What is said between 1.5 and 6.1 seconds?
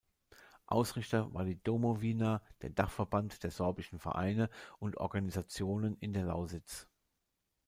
Domowina, der Dachverband der sorbischen Vereine und Organisationen